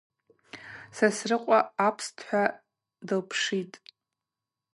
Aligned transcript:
Сосрыкъва 0.95 1.59
апстхӏва 1.87 2.43
дылпшитӏ:. 3.07 3.79